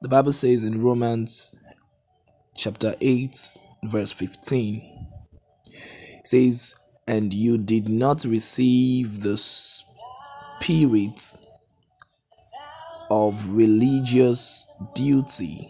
The 0.00 0.08
Bible 0.08 0.30
says 0.30 0.62
in 0.62 0.80
Romans 0.80 1.56
chapter 2.54 2.94
8, 3.00 3.56
verse 3.82 4.12
15, 4.12 5.08
it 5.66 6.24
says, 6.24 6.76
And 7.08 7.34
you 7.34 7.58
did 7.58 7.88
not 7.88 8.24
receive 8.24 9.22
the 9.22 9.36
spirit 9.36 11.34
of 13.10 13.56
religious 13.56 14.72
duty, 14.94 15.68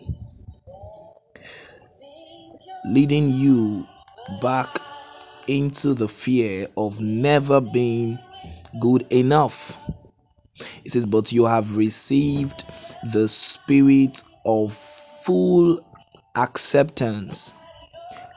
leading 2.84 3.30
you 3.30 3.86
back 4.42 4.68
into 5.46 5.94
the 5.94 6.08
fear 6.08 6.66
of 6.76 7.00
never 7.00 7.62
being 7.62 8.18
good 8.78 9.06
enough. 9.10 9.80
It 10.84 10.92
says, 10.92 11.06
But 11.06 11.32
you 11.32 11.46
have 11.46 11.78
received 11.78 12.64
the 13.02 13.28
spirit 13.28 14.22
of 14.44 14.72
full 14.72 15.80
acceptance, 16.34 17.54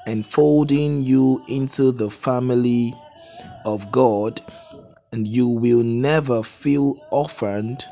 enfolding 0.07 1.01
you 1.01 1.41
into 1.49 1.91
the 1.91 2.09
family 2.09 2.93
of 3.65 3.91
God, 3.91 4.41
and 5.11 5.27
you 5.27 5.47
will 5.47 5.83
never 5.83 6.43
feel 6.43 6.97
orphaned. 7.11 7.85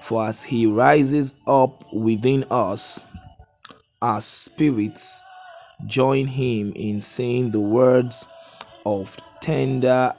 For 0.00 0.26
as 0.26 0.42
He 0.42 0.66
rises 0.66 1.34
up 1.46 1.70
within 1.94 2.44
us, 2.50 3.06
our 4.02 4.20
spirits 4.20 5.22
join 5.86 6.26
Him 6.26 6.72
in 6.74 7.00
saying 7.00 7.50
the 7.50 7.60
words 7.60 8.28
of 8.84 9.16
tender 9.40 10.12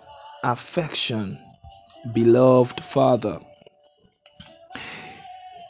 affection, 0.44 1.38
Beloved 2.14 2.84
Father. 2.84 3.40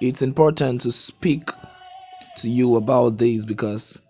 It's 0.01 0.23
important 0.23 0.81
to 0.81 0.91
speak 0.91 1.51
to 2.37 2.49
you 2.49 2.77
about 2.77 3.19
this 3.19 3.45
because 3.45 4.01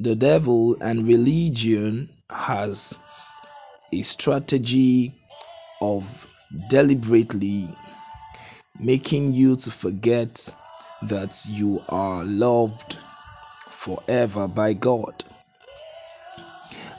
the 0.00 0.16
devil 0.16 0.76
and 0.82 1.06
religion 1.06 2.08
has 2.28 3.00
a 3.92 4.02
strategy 4.02 5.12
of 5.80 6.04
deliberately 6.70 7.68
making 8.80 9.32
you 9.32 9.54
to 9.54 9.70
forget 9.70 10.52
that 11.02 11.40
you 11.48 11.80
are 11.88 12.24
loved 12.24 12.96
forever 13.70 14.48
by 14.48 14.72
God. 14.72 15.14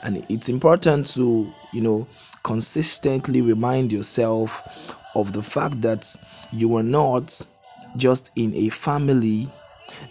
And 0.02 0.16
it's 0.30 0.48
important 0.48 1.12
to, 1.14 1.46
you 1.74 1.82
know, 1.82 2.06
consistently 2.42 3.42
remind 3.42 3.92
yourself 3.92 4.96
of 5.14 5.34
the 5.34 5.42
fact 5.42 5.82
that 5.82 6.06
you 6.52 6.74
are 6.74 6.82
not 6.82 7.46
just 7.98 8.30
in 8.36 8.54
a 8.54 8.68
family 8.70 9.48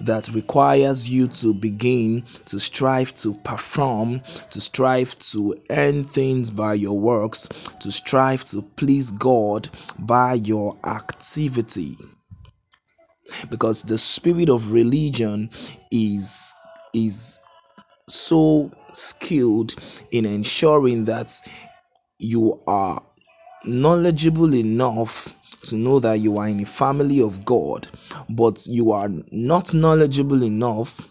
that 0.02 0.30
requires 0.34 1.10
you 1.10 1.28
to 1.28 1.54
begin 1.54 2.24
to 2.46 2.60
strive 2.60 3.14
to 3.16 3.34
perform, 3.44 4.22
to 4.50 4.60
strive 4.62 5.18
to 5.20 5.56
earn 5.70 6.04
things 6.04 6.50
by 6.50 6.74
your 6.74 7.00
works, 7.00 7.48
to 7.80 7.92
strive 7.92 8.44
to 8.46 8.62
please 8.62 9.12
God 9.12 9.70
by 10.00 10.34
your 10.34 10.76
activity. 10.86 11.98
Because 13.50 13.84
the 13.84 13.98
spirit 13.98 14.50
of 14.50 14.72
religion 14.72 15.50
is 15.92 16.54
is 16.94 17.40
so 18.08 18.72
skilled 18.94 19.76
in 20.12 20.26
ensuring 20.26 21.06
that 21.06 21.34
you 22.20 22.60
are 22.66 23.02
knowledgeable 23.66 24.56
enough 24.56 25.37
to 25.64 25.76
know 25.76 26.00
that 26.00 26.20
you 26.20 26.38
are 26.38 26.48
in 26.48 26.60
a 26.62 26.66
family 26.66 27.22
of 27.22 27.44
God, 27.46 27.88
but 28.30 28.66
you 28.68 28.92
are 28.92 29.10
not 29.32 29.74
knowledgeable 29.74 30.44
enough 30.44 31.08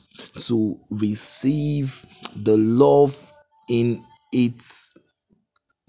to 0.47 0.79
receive 0.91 2.05
the 2.45 2.57
love 2.57 3.33
in 3.69 4.05
its 4.33 4.91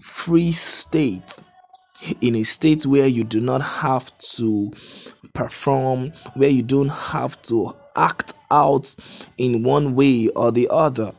free 0.00 0.52
state, 0.52 1.40
in 2.20 2.36
a 2.36 2.42
state 2.42 2.86
where 2.86 3.06
you 3.06 3.24
do 3.24 3.40
not 3.40 3.62
have 3.62 4.16
to 4.18 4.72
perform, 5.34 6.12
where 6.34 6.50
you 6.50 6.62
don't 6.62 6.90
have 6.90 7.40
to 7.42 7.72
act 7.96 8.34
out 8.50 8.94
in 9.38 9.62
one 9.62 9.94
way 9.94 10.28
or 10.28 10.50
the 10.52 10.68
other. 10.70 11.12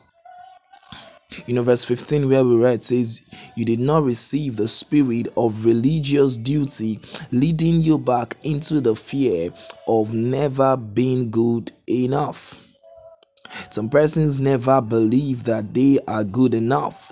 You 1.46 1.54
know, 1.54 1.62
verse 1.62 1.84
15, 1.84 2.28
where 2.28 2.44
we 2.44 2.56
read 2.56 2.82
says, 2.82 3.22
You 3.56 3.64
did 3.64 3.80
not 3.80 4.04
receive 4.04 4.56
the 4.56 4.68
spirit 4.68 5.28
of 5.38 5.64
religious 5.64 6.38
duty, 6.38 7.00
leading 7.32 7.82
you 7.82 7.98
back 8.00 8.36
into 8.44 8.82
the 8.82 8.96
fear 8.96 9.54
of 9.88 10.14
never 10.14 10.76
being 10.76 11.30
good 11.30 11.72
enough. 11.88 12.66
Some 13.70 13.90
persons 13.90 14.40
never 14.40 14.82
believe 14.82 15.44
that 15.44 15.74
they 15.74 16.00
are 16.08 16.24
good 16.24 16.54
enough. 16.54 17.12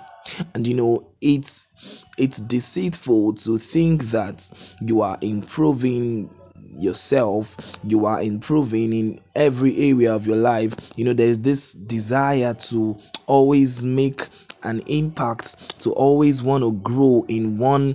And 0.54 0.66
you 0.66 0.74
know, 0.74 1.06
it's 1.20 2.04
it's 2.18 2.38
deceitful 2.38 3.34
to 3.34 3.56
think 3.56 4.02
that 4.04 4.50
you 4.80 5.00
are 5.00 5.16
improving 5.22 6.28
yourself 6.72 7.56
you 7.82 8.06
are 8.06 8.22
improving 8.22 8.92
in 8.92 9.18
every 9.34 9.76
area 9.90 10.14
of 10.14 10.26
your 10.28 10.36
life 10.36 10.72
you 10.94 11.04
know 11.04 11.12
there's 11.12 11.40
this 11.40 11.72
desire 11.74 12.54
to 12.54 12.96
always 13.28 13.84
make 13.86 14.26
an 14.64 14.80
impact 14.88 15.78
to 15.80 15.92
always 15.92 16.42
want 16.42 16.64
to 16.64 16.72
grow 16.72 17.24
in 17.28 17.58
one 17.58 17.94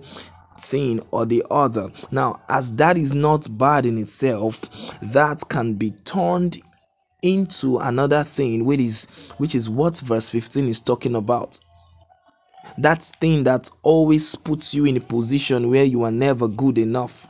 thing 0.60 1.02
or 1.12 1.26
the 1.26 1.44
other. 1.52 1.90
Now 2.12 2.40
as 2.48 2.76
that 2.78 2.98
is 2.98 3.14
not 3.14 3.48
bad 3.58 3.86
in 3.86 3.98
itself 3.98 4.62
that 5.02 5.44
can 5.50 5.74
be 5.74 5.92
turned 5.92 6.58
into 7.22 7.78
another 7.80 8.24
thing 8.24 8.66
which 8.66 8.80
is 8.80 9.32
which 9.38 9.56
is 9.56 9.70
what 9.70 10.00
verse 10.00 10.30
15 10.30 10.70
is 10.70 10.80
talking 10.80 11.16
about. 11.16 11.60
That 12.78 13.02
thing 13.02 13.44
that 13.44 13.70
always 13.84 14.36
puts 14.36 14.74
you 14.74 14.86
in 14.86 14.98
a 14.98 15.02
position 15.02 15.70
where 15.70 15.84
you 15.84 16.04
are 16.04 16.12
never 16.12 16.48
good 16.48 16.78
enough 16.78 17.28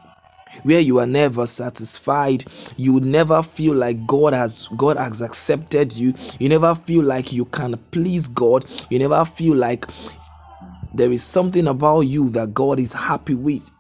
where 0.63 0.79
you 0.79 0.99
are 0.99 1.07
never 1.07 1.45
satisfied. 1.45 2.45
You 2.77 2.99
never 2.99 3.41
feel 3.43 3.73
like 3.73 4.05
god 4.07 4.33
has 4.33 4.67
god 4.77 4.97
has 4.97 5.21
accepted 5.21 5.95
you. 5.95 6.13
You 6.39 6.49
never 6.49 6.75
feel 6.75 7.03
like 7.03 7.33
you 7.33 7.45
can 7.45 7.77
please 7.91 8.27
god. 8.27 8.65
You 8.89 8.99
never 8.99 9.25
feel 9.25 9.55
like 9.55 9.85
there 10.93 11.11
is 11.11 11.23
something 11.23 11.67
about 11.67 12.01
you 12.01 12.29
that 12.29 12.53
god 12.53 12.79
is 12.79 12.93
happy 12.93 13.33
with 13.33 13.72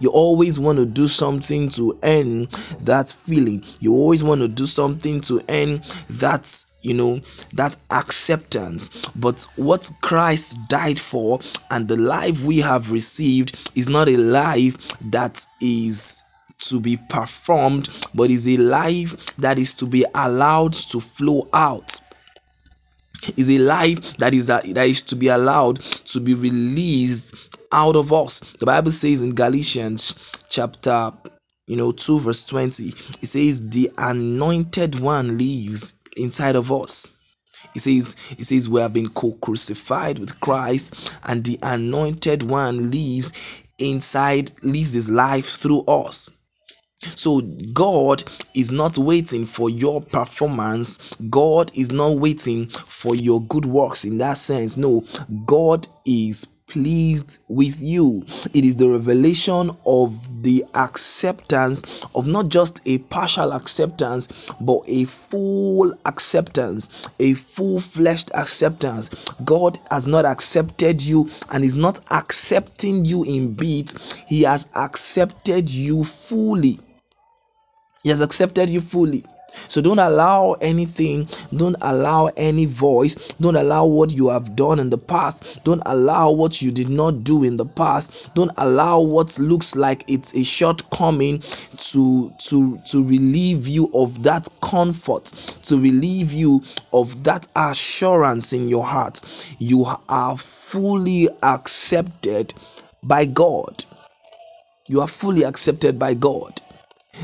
you 0.00 0.10
always 0.10 0.58
want 0.58 0.78
to 0.78 0.86
do 0.86 1.08
something 1.08 1.68
to 1.70 1.98
earn 2.02 2.46
that 2.84 3.10
feeling. 3.10 3.64
You 3.80 3.94
always 3.94 4.22
want 4.22 4.40
to 4.40 4.48
do 4.48 4.66
something 4.66 5.20
to 5.22 5.40
earn 5.48 5.82
that 6.08 6.64
you 6.82 6.94
know 6.94 7.20
that 7.54 7.76
acceptance. 7.90 9.06
But 9.16 9.46
what 9.56 9.90
christ 10.02 10.56
died 10.68 10.98
for 10.98 11.40
and 11.70 11.88
the 11.88 11.96
life 11.96 12.44
we 12.44 12.58
have 12.58 12.90
received 12.90 13.72
is 13.76 13.88
not 13.88 14.08
a 14.08 14.16
life 14.16 14.76
that 15.10 15.44
is 15.60 16.22
to 16.58 16.80
be 16.80 16.98
performed 17.08 17.88
but 18.14 18.30
is 18.30 18.46
a 18.46 18.56
life 18.58 19.36
that 19.36 19.58
is 19.58 19.72
to 19.74 19.86
be 19.86 20.04
allowed 20.14 20.72
to 20.72 21.00
flow 21.00 21.48
out. 21.52 22.00
Is 23.36 23.50
a 23.50 23.58
life 23.58 24.16
that 24.16 24.32
is 24.32 24.46
that, 24.46 24.64
that 24.74 24.86
is 24.86 25.02
to 25.02 25.16
be 25.16 25.28
allowed 25.28 25.80
to 25.82 26.20
be 26.20 26.32
released 26.32 27.49
out 27.72 27.96
of 27.96 28.12
us 28.12 28.40
the 28.58 28.66
bible 28.66 28.90
says 28.90 29.22
in 29.22 29.34
galatians 29.34 30.32
chapter 30.48 31.12
you 31.66 31.76
know 31.76 31.92
2 31.92 32.20
verse 32.20 32.44
20 32.44 32.88
it 32.88 33.26
says 33.26 33.70
the 33.70 33.90
anointed 33.98 34.98
one 34.98 35.38
lives 35.38 36.00
inside 36.16 36.56
of 36.56 36.72
us 36.72 37.16
it 37.74 37.80
says 37.80 38.16
it 38.38 38.44
says 38.44 38.68
we 38.68 38.80
have 38.80 38.92
been 38.92 39.08
co-crucified 39.08 40.18
with 40.18 40.38
christ 40.40 41.16
and 41.24 41.44
the 41.44 41.58
anointed 41.62 42.42
one 42.42 42.90
lives 42.90 43.32
inside 43.78 44.50
lives 44.62 44.92
his 44.92 45.10
life 45.10 45.46
through 45.46 45.82
us 45.82 46.30
so 47.02 47.40
God 47.72 48.22
is 48.54 48.70
not 48.70 48.98
waiting 48.98 49.46
for 49.46 49.70
your 49.70 50.02
performance. 50.02 51.14
God 51.30 51.70
is 51.74 51.90
not 51.90 52.18
waiting 52.18 52.68
for 52.68 53.14
your 53.14 53.40
good 53.42 53.64
works 53.64 54.04
in 54.04 54.18
that 54.18 54.36
sense. 54.36 54.76
No, 54.76 55.04
God 55.46 55.88
is 56.06 56.46
pleased 56.70 57.40
with 57.48 57.82
you. 57.82 58.24
It 58.54 58.64
is 58.64 58.76
the 58.76 58.88
revelation 58.88 59.70
of 59.84 60.42
the 60.42 60.64
acceptance 60.74 62.04
of 62.14 62.26
not 62.26 62.48
just 62.48 62.80
a 62.86 62.98
partial 62.98 63.52
acceptance, 63.52 64.50
but 64.60 64.80
a 64.86 65.04
full 65.04 65.92
acceptance, 66.06 67.08
a 67.18 67.34
full 67.34 67.80
fleshed 67.80 68.30
acceptance. 68.34 69.08
God 69.44 69.78
has 69.90 70.06
not 70.06 70.24
accepted 70.24 71.02
you 71.02 71.28
and 71.50 71.64
is 71.64 71.76
not 71.76 72.00
accepting 72.10 73.04
you 73.04 73.24
in 73.24 73.54
bits, 73.54 74.16
He 74.28 74.42
has 74.42 74.70
accepted 74.76 75.68
you 75.68 76.04
fully. 76.04 76.78
He 78.02 78.08
has 78.08 78.20
accepted 78.20 78.70
you 78.70 78.80
fully. 78.80 79.24
So 79.68 79.80
don't 79.80 79.98
allow 79.98 80.52
anything, 80.60 81.28
don't 81.56 81.76
allow 81.82 82.30
any 82.36 82.66
voice, 82.66 83.14
don't 83.34 83.56
allow 83.56 83.86
what 83.86 84.12
you 84.12 84.28
have 84.28 84.56
done 84.56 84.78
in 84.78 84.90
the 84.90 84.98
past, 84.98 85.64
don't 85.64 85.82
allow 85.86 86.30
what 86.30 86.60
you 86.62 86.70
did 86.70 86.88
not 86.88 87.24
do 87.24 87.44
in 87.44 87.56
the 87.56 87.64
past, 87.64 88.34
don't 88.34 88.52
allow 88.58 89.00
what 89.00 89.38
looks 89.38 89.76
like 89.76 90.04
it's 90.08 90.34
a 90.34 90.44
shortcoming 90.44 91.40
to 91.78 92.30
to 92.38 92.78
to 92.88 93.04
relieve 93.04 93.66
you 93.66 93.90
of 93.94 94.22
that 94.22 94.48
comfort, 94.62 95.24
to 95.64 95.80
relieve 95.80 96.32
you 96.32 96.62
of 96.92 97.24
that 97.24 97.46
assurance 97.56 98.52
in 98.52 98.68
your 98.68 98.84
heart. 98.84 99.20
You 99.58 99.86
are 100.08 100.36
fully 100.36 101.28
accepted 101.42 102.54
by 103.02 103.24
God. 103.24 103.84
You 104.88 105.00
are 105.00 105.08
fully 105.08 105.44
accepted 105.44 105.98
by 105.98 106.14
God. 106.14 106.60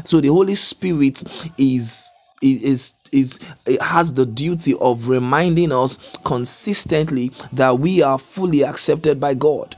So 0.05 0.21
the 0.21 0.29
Holy 0.29 0.55
Spirit 0.55 1.23
is 1.59 2.13
is 2.43 2.99
is 3.13 3.41
it 3.67 3.81
has 3.81 4.15
the 4.15 4.27
duty 4.27 4.75
of 4.81 5.09
reminding 5.09 5.73
us 5.73 6.13
consistently 6.25 7.31
that 7.53 7.79
we 7.79 8.03
are 8.03 8.19
fully 8.19 8.63
accepted 8.63 9.21
by 9.21 9.35
God. 9.35 9.75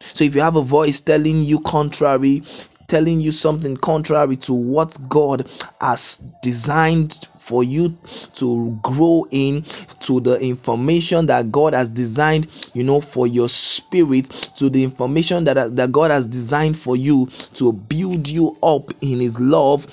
So 0.00 0.24
if 0.24 0.34
you 0.34 0.40
have 0.40 0.56
a 0.56 0.62
voice 0.62 1.00
telling 1.00 1.44
you 1.44 1.60
contrary, 1.60 2.42
telling 2.86 3.20
you 3.20 3.32
something 3.32 3.76
contrary 3.76 4.36
to 4.36 4.54
what 4.54 4.96
God 5.08 5.50
has 5.80 6.18
designed 6.42 7.28
for 7.36 7.64
you 7.64 7.96
to 8.34 8.78
grow 8.82 9.26
in 9.30 9.62
to 10.00 10.20
the 10.20 10.38
information 10.40 11.26
that 11.26 11.50
God 11.50 11.74
has 11.74 11.88
designed, 11.88 12.70
you 12.74 12.82
know, 12.82 13.00
for 13.00 13.26
your 13.26 13.48
spirit, 13.48 14.26
to 14.56 14.68
the 14.68 14.84
information 14.84 15.44
that, 15.44 15.76
that 15.76 15.92
God 15.92 16.10
has 16.10 16.26
designed 16.26 16.76
for 16.76 16.96
you 16.96 17.26
to 17.54 17.72
build 17.72 18.28
you 18.28 18.56
up 18.62 18.90
in 19.00 19.20
His 19.20 19.40
love, 19.40 19.86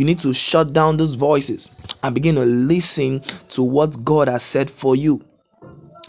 you 0.00 0.06
need 0.06 0.18
to 0.18 0.32
shut 0.32 0.72
down 0.72 0.96
those 0.96 1.14
voices 1.14 1.70
and 2.02 2.14
begin 2.14 2.34
to 2.36 2.44
listen 2.46 3.20
to 3.50 3.62
what 3.62 3.94
God 4.02 4.28
has 4.28 4.42
said 4.42 4.70
for 4.70 4.96
you 4.96 5.22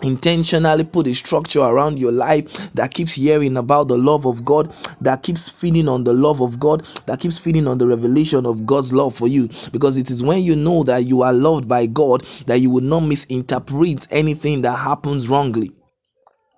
intentionally 0.03 0.83
put 0.83 1.07
a 1.07 1.13
structure 1.13 1.59
around 1.59 1.99
your 1.99 2.11
life 2.11 2.73
that 2.73 2.93
keeps 2.93 3.15
hearing 3.15 3.57
about 3.57 3.87
the 3.87 3.97
love 3.97 4.25
of 4.25 4.43
God, 4.43 4.73
that 5.01 5.21
keeps 5.21 5.47
feeding 5.47 5.87
on 5.87 6.03
the 6.03 6.13
love 6.13 6.41
of 6.41 6.59
God, 6.59 6.83
that 7.05 7.19
keeps 7.19 7.37
feeding 7.37 7.67
on 7.67 7.77
the 7.77 7.85
revelation 7.85 8.45
of 8.45 8.65
God's 8.65 8.93
love 8.93 9.13
for 9.13 9.27
you. 9.27 9.47
Because 9.71 9.97
it 9.97 10.09
is 10.09 10.23
when 10.23 10.41
you 10.41 10.55
know 10.55 10.83
that 10.83 11.05
you 11.05 11.21
are 11.21 11.33
loved 11.33 11.67
by 11.67 11.85
God 11.85 12.21
that 12.47 12.59
you 12.59 12.69
will 12.69 12.81
not 12.81 13.01
misinterpret 13.01 14.07
anything 14.09 14.61
that 14.63 14.77
happens 14.77 15.29
wrongly. 15.29 15.71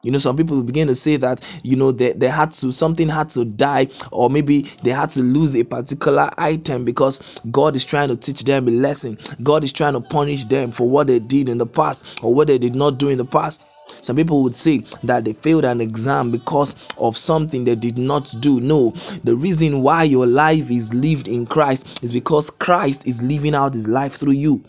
You 0.03 0.11
know, 0.11 0.17
some 0.17 0.35
people 0.35 0.61
begin 0.61 0.87
to 0.89 0.95
say 0.95 1.15
that, 1.17 1.59
you 1.63 1.77
know, 1.77 1.93
they, 1.93 2.11
they 2.11 2.27
had 2.27 2.51
to, 2.51 2.73
something 2.73 3.07
had 3.07 3.29
to 3.29 3.45
die, 3.45 3.87
or 4.11 4.29
maybe 4.29 4.63
they 4.83 4.91
had 4.91 5.09
to 5.11 5.21
lose 5.21 5.55
a 5.55 5.63
particular 5.63 6.29
item 6.37 6.83
because 6.83 7.39
God 7.51 7.75
is 7.77 7.85
trying 7.85 8.09
to 8.09 8.17
teach 8.17 8.43
them 8.43 8.67
a 8.67 8.71
lesson. 8.71 9.17
God 9.41 9.63
is 9.63 9.71
trying 9.71 9.93
to 9.93 10.01
punish 10.01 10.43
them 10.43 10.71
for 10.71 10.89
what 10.89 11.07
they 11.07 11.19
did 11.19 11.47
in 11.47 11.57
the 11.57 11.65
past 11.65 12.21
or 12.21 12.33
what 12.33 12.47
they 12.47 12.57
did 12.57 12.75
not 12.75 12.99
do 12.99 13.07
in 13.07 13.17
the 13.17 13.25
past. 13.25 13.69
Some 14.01 14.17
people 14.17 14.43
would 14.43 14.55
say 14.55 14.79
that 15.03 15.23
they 15.23 15.31
failed 15.31 15.63
an 15.63 15.79
exam 15.79 16.31
because 16.31 16.89
of 16.97 17.15
something 17.15 17.63
they 17.63 17.75
did 17.75 17.97
not 17.97 18.33
do. 18.41 18.59
No, 18.59 18.91
the 19.23 19.35
reason 19.35 19.81
why 19.81 20.03
your 20.03 20.27
life 20.27 20.69
is 20.69 20.93
lived 20.93 21.29
in 21.29 21.45
Christ 21.45 22.03
is 22.03 22.11
because 22.11 22.49
Christ 22.49 23.07
is 23.07 23.21
living 23.21 23.55
out 23.55 23.73
his 23.73 23.87
life 23.87 24.15
through 24.15 24.33
you. 24.33 24.63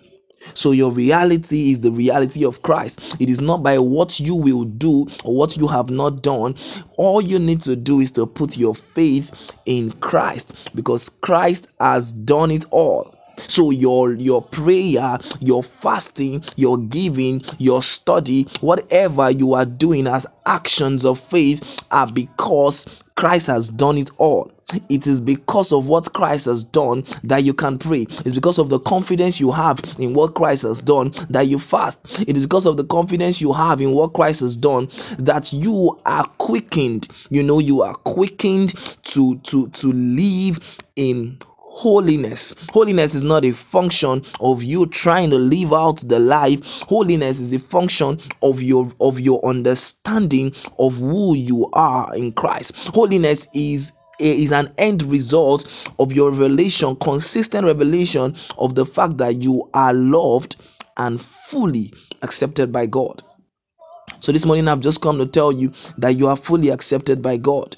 So 0.55 0.73
your 0.73 0.93
reality 0.93 1.71
is 1.71 1.81
the 1.81 1.91
reality 1.91 2.45
of 2.45 2.63
Christ. 2.63 3.21
It 3.21 3.31
is 3.31 3.41
not 3.41 3.63
by 3.63 3.79
what 3.79 4.21
you 4.21 4.35
will 4.35 4.65
do 4.65 5.07
or 5.25 5.37
what 5.37 5.57
you 5.57 5.67
have 5.69 5.91
not 5.91 6.23
done. 6.23 6.55
All 6.97 7.21
you 7.21 7.39
need 7.39 7.61
to 7.63 7.77
do 7.77 8.01
is 8.01 8.11
to 8.13 8.27
put 8.27 8.57
your 8.57 8.75
faith 8.75 9.53
in 9.67 9.93
Christ 9.93 10.75
because 10.75 11.09
Christ 11.09 11.69
has 11.81 12.13
done 12.13 12.51
it 12.51 12.65
all. 12.71 13.14
So 13.37 13.71
your 13.71 14.15
your 14.15 14.43
prayer, 14.43 15.19
your 15.41 15.63
fasting, 15.63 16.43
your 16.57 16.79
giving, 16.79 17.43
your 17.59 17.83
study, 17.83 18.47
whatever 18.61 19.31
you 19.31 19.55
are 19.55 19.67
doing 19.67 20.07
as 20.07 20.27
actions 20.47 21.05
of 21.05 21.19
faith 21.21 21.83
are 21.91 22.11
because 22.11 23.03
Christ 23.17 23.47
has 23.47 23.69
done 23.69 23.99
it 23.99 24.11
all. 24.19 24.51
It 24.89 25.07
is 25.07 25.21
because 25.21 25.73
of 25.73 25.87
what 25.87 26.13
Christ 26.15 26.47
has 26.47 26.65
done 26.65 27.05
that 27.23 27.45
you 27.45 27.53
can 27.55 27.79
pray. 27.79 28.03
It's 28.03 28.35
because 28.35 28.59
of 28.59 28.71
the 28.71 28.81
confidence 28.81 29.39
you 29.39 29.51
have 29.53 29.79
in 29.99 30.15
what 30.15 30.35
Christ 30.35 30.63
has 30.63 30.81
done 30.81 31.11
that 31.31 31.47
you 31.49 31.59
fast. 31.59 32.23
It 32.27 32.37
is 32.37 32.47
because 32.47 32.67
of 32.67 32.77
the 32.77 32.85
confidence 32.85 33.41
you 33.41 33.53
have 33.53 33.81
in 33.81 33.93
what 33.93 34.15
Christ 34.15 34.41
has 34.41 34.57
done 34.57 34.87
that 35.19 35.51
you 35.53 35.99
are 36.07 36.25
quickened. 36.39 37.09
You 37.31 37.43
know, 37.43 37.59
you 37.59 37.83
are 37.83 37.95
quickened 37.95 38.71
to 39.05 39.37
to 39.39 39.69
to 39.69 39.93
live 39.93 40.79
in 40.97 41.39
holiness 41.75 42.55
holiness 42.73 43.17
is 43.17 43.25
not 43.25 43.45
a 43.45 43.53
function 43.53 44.23
of 44.41 44.63
you 44.63 44.87
trying 44.87 45.29
to 45.29 45.37
live 45.37 45.73
out 45.73 45.97
the 46.09 46.19
life 46.21 46.81
holiness 46.83 47.41
is 47.41 47.53
a 47.53 47.59
function 47.59 48.17
of 48.43 48.63
your 48.63 48.91
of 49.01 49.19
your 49.19 49.45
understanding 49.45 50.53
of 50.79 50.95
who 50.97 51.35
you 51.35 51.69
are 51.73 52.15
in 52.17 52.33
christ 52.33 52.89
holiness 52.95 53.49
is 53.55 53.93
eh, 54.21 54.35
is 54.35 54.53
an 54.53 54.69
end 54.79 55.03
result 55.05 55.91
of 55.99 56.13
your 56.13 56.31
revelation 56.31 56.95
consistent 56.97 57.67
revelation 57.67 58.33
of 58.57 58.77
the 58.77 58.87
fact 58.87 59.19
that 59.19 59.43
you 59.43 59.69
are 59.75 59.93
loved 59.93 60.55
and 60.99 61.21
fully 61.21 61.93
accepted 62.23 62.71
by 62.71 62.87
god 62.87 63.21
so 64.21 64.33
this 64.33 64.47
morning 64.47 64.69
I've 64.69 64.81
just 64.81 65.03
come 65.03 65.19
to 65.19 65.27
tell 65.27 65.53
you 65.53 65.71
that 65.99 66.17
you 66.19 66.29
are 66.29 66.37
fully 66.37 66.71
accepted 66.71 67.21
by 67.21 67.37
God. 67.37 67.77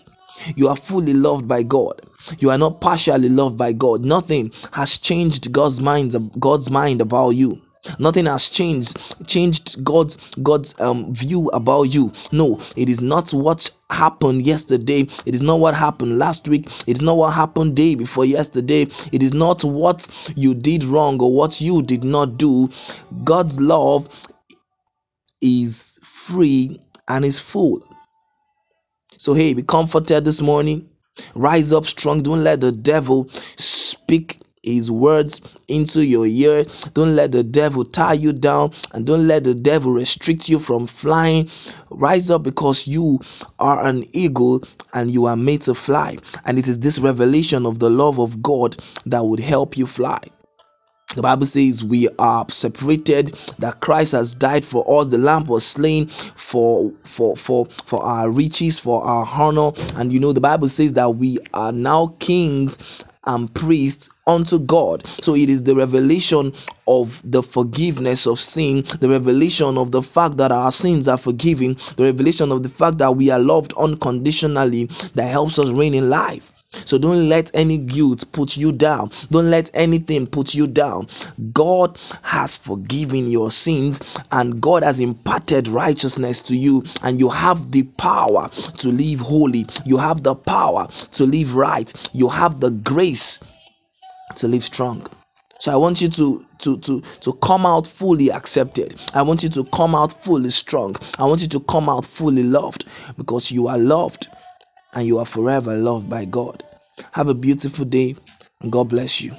You 0.55 0.69
are 0.69 0.77
fully 0.77 1.13
loved 1.13 1.49
by 1.49 1.65
God. 1.65 2.03
You 2.39 2.51
are 2.51 2.59
not 2.59 2.81
partially 2.81 3.29
loved 3.29 3.57
by 3.57 3.73
God. 3.73 4.05
Nothing 4.05 4.53
has 4.73 4.99
changed 4.99 5.53
God's 5.53 5.81
mind 5.81 6.15
God's 6.39 6.71
mind 6.71 7.01
about 7.01 7.31
you. 7.31 7.63
Nothing 7.99 8.27
has 8.27 8.49
changed 8.49 8.97
changed 9.29 9.85
God's 9.85 10.17
God's 10.43 10.79
um, 10.81 11.15
view 11.15 11.49
about 11.53 11.85
you. 11.85 12.13
No, 12.33 12.61
it 12.77 12.89
is 12.89 13.01
not 13.01 13.31
what 13.33 13.71
happened 13.91 14.43
yesterday. 14.43 15.01
It 15.25 15.35
is 15.35 15.43
not 15.43 15.61
what 15.61 15.75
happened 15.75 16.19
last 16.19 16.49
week. 16.49 16.67
It 16.89 16.97
is 16.97 17.03
not 17.03 17.17
what 17.17 17.33
happened 17.33 17.77
day 17.77 17.95
before 17.95 18.25
yesterday. 18.25 18.83
It 19.13 19.23
is 19.23 19.33
not 19.33 19.63
what 19.65 20.09
you 20.37 20.55
did 20.55 20.85
wrong 20.85 21.21
or 21.23 21.33
what 21.33 21.61
you 21.61 21.83
did 21.83 22.05
not 22.05 22.37
do. 22.37 22.69
God's 23.25 23.61
love 23.61 24.09
is 25.41 25.99
free 26.03 26.81
and 27.09 27.25
is 27.25 27.39
full. 27.39 27.81
So, 29.19 29.33
hey, 29.33 29.55
be 29.55 29.63
comforted 29.63 30.25
this 30.25 30.41
morning. 30.43 30.89
Rise 31.35 31.73
up 31.73 31.87
strong. 31.87 32.23
Don't 32.23 32.45
let 32.45 32.61
the 32.61 32.73
devil 32.73 33.29
speak 33.31 34.41
his 34.63 34.91
words 34.91 35.41
into 35.69 36.05
your 36.05 36.27
ear. 36.27 36.65
Don't 36.93 37.15
let 37.15 37.33
the 37.33 37.45
devil 37.45 37.85
tie 37.85 38.15
you 38.15 38.33
down 38.33 38.73
and 38.93 39.07
don't 39.07 39.27
let 39.27 39.45
the 39.45 39.55
devil 39.55 39.93
restrict 39.93 40.49
you 40.49 40.59
from 40.59 40.87
flying. 40.87 41.49
Rise 41.91 42.31
up 42.31 42.43
because 42.43 42.87
you 42.87 43.21
are 43.59 43.87
an 43.87 44.05
eagle 44.13 44.63
and 44.93 45.11
you 45.11 45.27
are 45.27 45.37
made 45.37 45.63
to 45.63 45.75
fly. 45.75 46.17
And 46.45 46.59
it 46.59 46.67
is 46.69 46.81
this 46.81 46.99
revelation 46.99 47.65
of 47.65 47.79
the 47.79 47.91
love 47.91 48.19
of 48.19 48.43
God 48.43 48.77
that 49.07 49.25
would 49.25 49.41
help 49.41 49.77
you 49.77 49.87
fly. 49.87 50.19
The 51.17 51.23
Bible 51.23 51.47
says 51.47 51.83
we 51.83 52.09
are 52.19 52.47
separated, 52.51 53.29
that 53.59 53.81
Christ 53.81 54.13
has 54.13 54.35
died 54.35 54.65
for 54.65 54.85
us. 55.01 55.09
The 55.09 55.19
lamb 55.19 55.45
was 55.45 55.67
slain 55.67 56.07
for 56.07 56.93
for 57.05 57.37
for 57.37 57.67
for 57.67 58.03
our 58.03 58.31
riches, 58.31 58.79
for 58.79 59.03
our 59.03 59.27
honor. 59.27 59.73
And 59.97 60.13
you 60.13 60.21
know, 60.21 60.33
the 60.33 60.41
Bible 60.41 60.69
says 60.69 60.93
that 60.95 61.09
we 61.09 61.39
are 61.55 61.73
now 61.73 62.15
kings 62.21 63.03
and 63.25 63.53
priests 63.55 64.11
unto 64.27 64.59
God. 64.59 65.07
So 65.07 65.35
it 65.35 65.49
is 65.49 65.65
the 65.65 65.75
revelation 65.75 66.53
of 66.87 67.21
the 67.25 67.43
forgiveness 67.43 68.27
of 68.27 68.39
sin, 68.39 68.83
the 69.01 69.09
revelation 69.09 69.79
of 69.79 69.93
the 69.93 70.03
fact 70.03 70.37
that 70.37 70.53
our 70.53 70.71
sins 70.71 71.09
are 71.09 71.19
forgiven, 71.19 71.77
the 71.97 72.05
revelation 72.05 72.53
of 72.53 72.63
the 72.63 72.69
fact 72.69 72.99
that 72.99 73.17
we 73.17 73.31
are 73.31 73.41
loved 73.41 73.73
unconditionally 73.75 74.85
that 75.15 75.29
helps 75.29 75.59
us 75.59 75.71
reign 75.71 75.95
in 75.95 76.09
life. 76.09 76.53
So 76.85 76.99
don't 76.99 77.29
let 77.29 77.51
any 77.55 77.79
guilt 77.79 78.25
put 78.33 78.57
you 78.57 78.73
down. 78.73 79.11
Don't 79.31 79.51
let 79.51 79.71
anything 79.75 80.27
put 80.27 80.55
you 80.55 80.67
down. 80.67 81.09
God 81.53 81.99
has 82.23 82.57
forgiven 82.57 83.29
your 83.29 83.51
sins 83.51 84.19
and 84.33 84.61
God 84.61 84.83
has 84.83 85.01
imparted 85.01 85.69
righteousness 85.69 86.43
to 86.43 86.57
you, 86.57 86.85
and 87.03 87.21
you 87.21 87.29
have 87.29 87.71
the 87.71 87.83
power 87.83 88.49
to 88.79 88.89
live 88.89 89.21
holy. 89.21 89.67
You 89.85 89.97
have 89.97 90.23
the 90.23 90.35
power 90.35 90.87
to 90.89 91.25
live 91.25 91.55
right. 91.55 91.93
You 92.13 92.29
have 92.29 92.61
the 92.61 92.71
grace 92.71 93.41
to 94.37 94.49
live 94.49 94.65
strong. 94.65 95.07
So 95.59 95.73
I 95.73 95.77
want 95.77 96.01
you 96.01 96.09
to 96.11 96.45
to 96.59 96.79
to 96.79 97.01
to 97.01 97.33
come 97.35 97.65
out 97.65 97.87
fully 97.87 98.31
accepted. 98.31 99.01
I 99.15 99.23
want 99.23 99.43
you 99.43 99.49
to 99.51 99.65
come 99.65 99.95
out 99.95 100.13
fully 100.13 100.51
strong. 100.51 100.97
I 101.19 101.25
want 101.25 101.41
you 101.43 101.49
to 101.49 101.61
come 101.61 101.89
out 101.89 102.05
fully 102.05 102.43
loved 102.43 102.85
because 103.17 103.51
you 103.51 103.69
are 103.69 103.79
loved 103.79 104.29
and 104.95 105.07
you 105.07 105.19
are 105.19 105.27
forever 105.27 105.75
loved 105.77 106.11
by 106.11 106.25
God. 106.25 106.63
Have 107.15 107.29
a 107.29 107.35
beautiful 107.35 107.85
day 107.85 108.17
and 108.63 108.73
God 108.73 108.89
bless 108.91 109.23
you. 109.23 109.33